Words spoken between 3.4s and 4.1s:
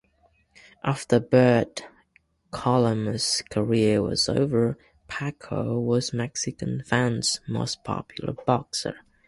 career